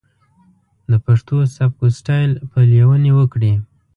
د 0.89 0.93
پښتو 1.05 1.35
سبک 1.55 1.77
و 1.83 1.87
سټايل 1.97 2.31
پليوني 2.51 3.11
وکړي. 3.15 3.53